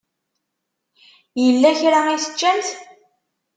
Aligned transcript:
Yella 1.43 1.71
kra 1.79 1.99
i 2.15 2.17
teččamt? 2.23 2.67